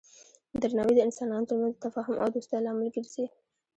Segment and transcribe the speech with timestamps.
[0.61, 3.25] درناوی د انسانانو ترمنځ د تفاهم او دوستی لامل ګرځي.